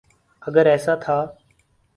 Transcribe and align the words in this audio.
اگر 0.41 0.65
ایسا 0.67 0.95
تھا۔ 0.95 1.17